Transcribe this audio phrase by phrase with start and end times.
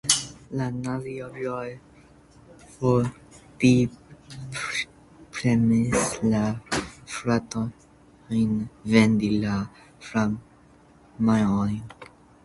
[0.59, 1.65] La nazioj
[2.77, 3.71] forte
[5.35, 6.41] premis la
[7.19, 8.57] fratojn
[8.97, 9.59] vendi la
[10.09, 11.79] firmaon.